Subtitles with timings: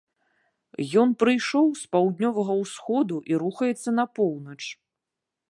[1.01, 4.61] Ён прыйшоў з паўднёвага ўсходу і рухаецца на поўнач.